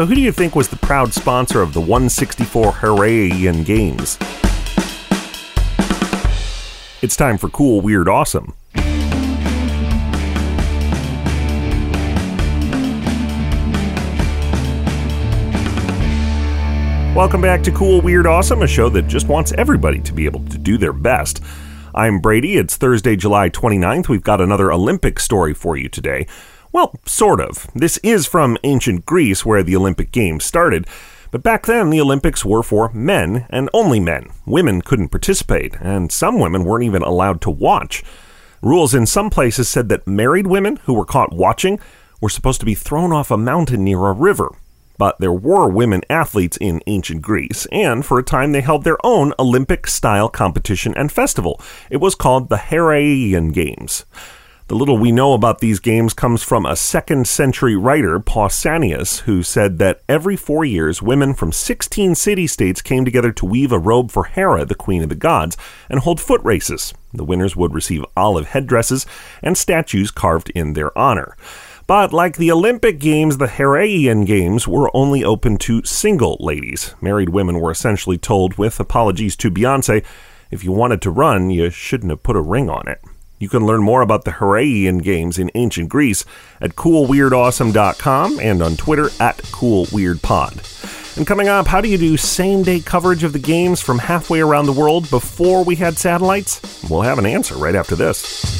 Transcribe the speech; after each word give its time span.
So, 0.00 0.06
who 0.06 0.14
do 0.14 0.22
you 0.22 0.32
think 0.32 0.56
was 0.56 0.70
the 0.70 0.76
proud 0.76 1.12
sponsor 1.12 1.60
of 1.60 1.74
the 1.74 1.80
164 1.82 2.72
Heraian 2.72 3.66
Games? 3.66 4.16
It's 7.02 7.14
time 7.14 7.36
for 7.36 7.50
Cool, 7.50 7.82
Weird, 7.82 8.08
Awesome. 8.08 8.54
Welcome 17.14 17.42
back 17.42 17.62
to 17.64 17.70
Cool, 17.70 18.00
Weird, 18.00 18.26
Awesome, 18.26 18.62
a 18.62 18.66
show 18.66 18.88
that 18.88 19.06
just 19.06 19.28
wants 19.28 19.52
everybody 19.58 20.00
to 20.00 20.14
be 20.14 20.24
able 20.24 20.46
to 20.46 20.56
do 20.56 20.78
their 20.78 20.94
best. 20.94 21.42
I'm 21.94 22.20
Brady. 22.20 22.56
It's 22.56 22.78
Thursday, 22.78 23.16
July 23.16 23.50
29th. 23.50 24.08
We've 24.08 24.22
got 24.22 24.40
another 24.40 24.72
Olympic 24.72 25.20
story 25.20 25.52
for 25.52 25.76
you 25.76 25.90
today. 25.90 26.26
Well, 26.72 26.94
sort 27.04 27.40
of. 27.40 27.66
This 27.74 27.98
is 27.98 28.26
from 28.26 28.56
ancient 28.62 29.04
Greece, 29.04 29.44
where 29.44 29.62
the 29.62 29.74
Olympic 29.74 30.12
Games 30.12 30.44
started. 30.44 30.86
But 31.32 31.42
back 31.42 31.66
then, 31.66 31.90
the 31.90 32.00
Olympics 32.00 32.44
were 32.44 32.62
for 32.62 32.90
men 32.92 33.46
and 33.50 33.68
only 33.72 34.00
men. 34.00 34.30
Women 34.46 34.80
couldn't 34.82 35.08
participate, 35.08 35.76
and 35.80 36.12
some 36.12 36.38
women 36.38 36.64
weren't 36.64 36.84
even 36.84 37.02
allowed 37.02 37.40
to 37.42 37.50
watch. 37.50 38.04
Rules 38.62 38.94
in 38.94 39.06
some 39.06 39.30
places 39.30 39.68
said 39.68 39.88
that 39.88 40.06
married 40.06 40.46
women 40.46 40.76
who 40.84 40.94
were 40.94 41.04
caught 41.04 41.32
watching 41.32 41.80
were 42.20 42.28
supposed 42.28 42.60
to 42.60 42.66
be 42.66 42.74
thrown 42.74 43.12
off 43.12 43.30
a 43.30 43.36
mountain 43.36 43.84
near 43.84 44.06
a 44.06 44.12
river. 44.12 44.50
But 44.98 45.18
there 45.18 45.32
were 45.32 45.68
women 45.68 46.02
athletes 46.10 46.58
in 46.60 46.82
ancient 46.86 47.22
Greece, 47.22 47.66
and 47.72 48.04
for 48.04 48.18
a 48.18 48.22
time 48.22 48.52
they 48.52 48.60
held 48.60 48.84
their 48.84 48.98
own 49.02 49.32
Olympic 49.38 49.86
style 49.86 50.28
competition 50.28 50.94
and 50.94 51.10
festival. 51.10 51.60
It 51.90 51.96
was 51.96 52.14
called 52.14 52.48
the 52.48 52.58
Heraian 52.58 53.52
Games. 53.52 54.04
The 54.70 54.76
little 54.76 54.98
we 54.98 55.10
know 55.10 55.32
about 55.32 55.58
these 55.58 55.80
games 55.80 56.14
comes 56.14 56.44
from 56.44 56.64
a 56.64 56.76
second 56.76 57.26
century 57.26 57.74
writer, 57.74 58.20
Pausanias, 58.20 59.22
who 59.22 59.42
said 59.42 59.78
that 59.78 60.02
every 60.08 60.36
four 60.36 60.64
years 60.64 61.02
women 61.02 61.34
from 61.34 61.50
16 61.50 62.14
city 62.14 62.46
states 62.46 62.80
came 62.80 63.04
together 63.04 63.32
to 63.32 63.46
weave 63.46 63.72
a 63.72 63.80
robe 63.80 64.12
for 64.12 64.26
Hera, 64.26 64.64
the 64.64 64.76
queen 64.76 65.02
of 65.02 65.08
the 65.08 65.16
gods, 65.16 65.56
and 65.88 65.98
hold 65.98 66.20
foot 66.20 66.40
races. 66.44 66.94
The 67.12 67.24
winners 67.24 67.56
would 67.56 67.74
receive 67.74 68.04
olive 68.16 68.46
headdresses 68.46 69.06
and 69.42 69.58
statues 69.58 70.12
carved 70.12 70.50
in 70.50 70.74
their 70.74 70.96
honor. 70.96 71.36
But 71.88 72.12
like 72.12 72.36
the 72.36 72.52
Olympic 72.52 73.00
Games, 73.00 73.38
the 73.38 73.48
Heraian 73.48 74.24
Games 74.24 74.68
were 74.68 74.88
only 74.94 75.24
open 75.24 75.56
to 75.56 75.82
single 75.82 76.36
ladies. 76.38 76.94
Married 77.00 77.30
women 77.30 77.58
were 77.58 77.72
essentially 77.72 78.18
told, 78.18 78.56
with 78.56 78.78
apologies 78.78 79.34
to 79.38 79.50
Beyonce, 79.50 80.04
if 80.52 80.62
you 80.62 80.70
wanted 80.70 81.02
to 81.02 81.10
run, 81.10 81.50
you 81.50 81.70
shouldn't 81.70 82.10
have 82.10 82.22
put 82.22 82.36
a 82.36 82.40
ring 82.40 82.70
on 82.70 82.86
it. 82.86 83.00
You 83.40 83.48
can 83.48 83.66
learn 83.66 83.82
more 83.82 84.02
about 84.02 84.24
the 84.24 84.32
Heraian 84.32 85.02
Games 85.02 85.38
in 85.38 85.50
ancient 85.54 85.88
Greece 85.88 86.26
at 86.60 86.76
coolweirdawesome.com 86.76 88.38
and 88.38 88.62
on 88.62 88.76
Twitter 88.76 89.06
at 89.18 89.38
coolweirdpod. 89.38 91.16
And 91.16 91.26
coming 91.26 91.48
up, 91.48 91.66
how 91.66 91.80
do 91.80 91.88
you 91.88 91.96
do 91.96 92.18
same 92.18 92.62
day 92.62 92.80
coverage 92.80 93.24
of 93.24 93.32
the 93.32 93.38
games 93.38 93.80
from 93.80 93.98
halfway 93.98 94.40
around 94.40 94.66
the 94.66 94.72
world 94.72 95.08
before 95.08 95.64
we 95.64 95.74
had 95.76 95.96
satellites? 95.96 96.60
We'll 96.90 97.00
have 97.00 97.18
an 97.18 97.24
answer 97.24 97.54
right 97.56 97.74
after 97.74 97.96
this. 97.96 98.59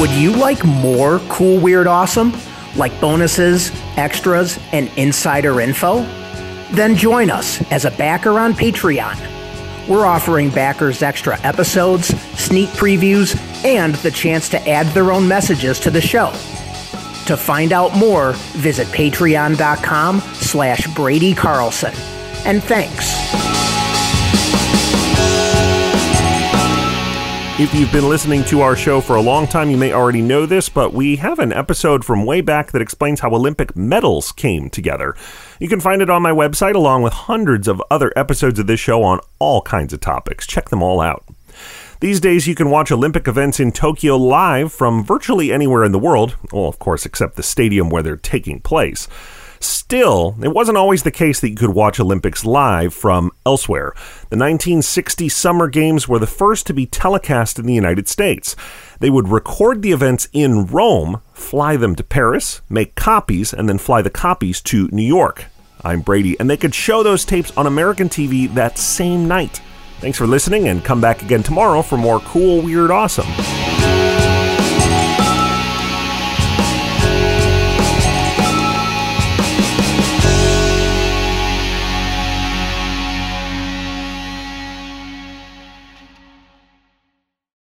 Would 0.00 0.12
you 0.12 0.32
like 0.34 0.64
more 0.64 1.18
cool, 1.28 1.60
weird, 1.60 1.86
awesome? 1.86 2.32
Like 2.74 2.98
bonuses, 3.02 3.70
extras, 3.98 4.58
and 4.72 4.90
insider 4.96 5.60
info? 5.60 6.04
Then 6.72 6.96
join 6.96 7.28
us 7.28 7.60
as 7.70 7.84
a 7.84 7.90
backer 7.90 8.38
on 8.38 8.54
Patreon. 8.54 9.18
We're 9.86 10.06
offering 10.06 10.48
backers 10.48 11.02
extra 11.02 11.38
episodes, 11.42 12.06
sneak 12.38 12.70
previews, 12.70 13.36
and 13.62 13.94
the 13.96 14.10
chance 14.10 14.48
to 14.48 14.68
add 14.70 14.86
their 14.94 15.12
own 15.12 15.28
messages 15.28 15.78
to 15.80 15.90
the 15.90 16.00
show. 16.00 16.30
To 17.26 17.36
find 17.36 17.74
out 17.74 17.94
more, 17.94 18.32
visit 18.56 18.86
patreon.com 18.86 20.20
slash 20.20 20.86
Brady 20.94 21.34
Carlson. 21.34 21.92
And 22.46 22.64
thanks. 22.64 23.39
If 27.60 27.74
you've 27.74 27.92
been 27.92 28.08
listening 28.08 28.42
to 28.44 28.62
our 28.62 28.74
show 28.74 29.02
for 29.02 29.16
a 29.16 29.20
long 29.20 29.46
time, 29.46 29.68
you 29.68 29.76
may 29.76 29.92
already 29.92 30.22
know 30.22 30.46
this, 30.46 30.70
but 30.70 30.94
we 30.94 31.16
have 31.16 31.38
an 31.38 31.52
episode 31.52 32.06
from 32.06 32.24
way 32.24 32.40
back 32.40 32.72
that 32.72 32.80
explains 32.80 33.20
how 33.20 33.34
Olympic 33.34 33.76
medals 33.76 34.32
came 34.32 34.70
together. 34.70 35.14
You 35.58 35.68
can 35.68 35.78
find 35.78 36.00
it 36.00 36.08
on 36.08 36.22
my 36.22 36.30
website 36.30 36.74
along 36.74 37.02
with 37.02 37.12
hundreds 37.12 37.68
of 37.68 37.82
other 37.90 38.14
episodes 38.16 38.58
of 38.58 38.66
this 38.66 38.80
show 38.80 39.02
on 39.02 39.20
all 39.38 39.60
kinds 39.60 39.92
of 39.92 40.00
topics. 40.00 40.46
Check 40.46 40.70
them 40.70 40.82
all 40.82 41.02
out. 41.02 41.26
These 42.00 42.18
days, 42.18 42.46
you 42.46 42.54
can 42.54 42.70
watch 42.70 42.90
Olympic 42.90 43.28
events 43.28 43.60
in 43.60 43.72
Tokyo 43.72 44.16
live 44.16 44.72
from 44.72 45.04
virtually 45.04 45.52
anywhere 45.52 45.84
in 45.84 45.92
the 45.92 45.98
world, 45.98 46.36
well, 46.52 46.64
of 46.64 46.78
course, 46.78 47.04
except 47.04 47.36
the 47.36 47.42
stadium 47.42 47.90
where 47.90 48.02
they're 48.02 48.16
taking 48.16 48.60
place. 48.60 49.06
Still, 49.62 50.36
it 50.42 50.54
wasn't 50.54 50.78
always 50.78 51.02
the 51.02 51.10
case 51.10 51.40
that 51.40 51.50
you 51.50 51.56
could 51.56 51.74
watch 51.74 52.00
Olympics 52.00 52.46
live 52.46 52.94
from 52.94 53.30
elsewhere. 53.44 53.92
The 54.30 54.38
1960 54.38 55.28
Summer 55.28 55.68
Games 55.68 56.08
were 56.08 56.18
the 56.18 56.26
first 56.26 56.66
to 56.66 56.72
be 56.72 56.86
telecast 56.86 57.58
in 57.58 57.66
the 57.66 57.74
United 57.74 58.08
States. 58.08 58.56
They 59.00 59.10
would 59.10 59.28
record 59.28 59.82
the 59.82 59.92
events 59.92 60.28
in 60.32 60.64
Rome, 60.64 61.20
fly 61.34 61.76
them 61.76 61.94
to 61.96 62.02
Paris, 62.02 62.62
make 62.70 62.94
copies, 62.94 63.52
and 63.52 63.68
then 63.68 63.76
fly 63.76 64.00
the 64.00 64.08
copies 64.08 64.62
to 64.62 64.88
New 64.92 65.02
York. 65.02 65.44
I'm 65.84 66.00
Brady, 66.00 66.38
and 66.40 66.48
they 66.48 66.56
could 66.56 66.74
show 66.74 67.02
those 67.02 67.26
tapes 67.26 67.54
on 67.56 67.66
American 67.66 68.08
TV 68.08 68.52
that 68.54 68.78
same 68.78 69.28
night. 69.28 69.60
Thanks 69.98 70.16
for 70.16 70.26
listening, 70.26 70.68
and 70.68 70.82
come 70.82 71.02
back 71.02 71.22
again 71.22 71.42
tomorrow 71.42 71.82
for 71.82 71.98
more 71.98 72.20
cool, 72.20 72.62
weird, 72.62 72.90
awesome. 72.90 73.26